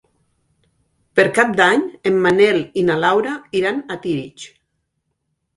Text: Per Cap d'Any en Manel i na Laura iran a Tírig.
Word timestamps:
Per 1.19 1.25
Cap 1.35 1.51
d'Any 1.59 1.83
en 2.11 2.17
Manel 2.23 2.59
i 2.83 2.87
na 2.89 2.97
Laura 3.05 3.37
iran 3.63 3.79
a 3.85 3.99
Tírig. 4.07 4.49